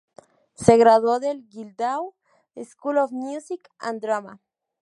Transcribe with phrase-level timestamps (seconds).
[0.55, 2.15] Se graduó del Guildhall
[2.65, 4.41] School of Music and Drama.